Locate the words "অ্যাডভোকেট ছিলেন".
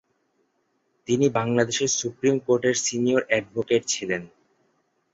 3.27-4.21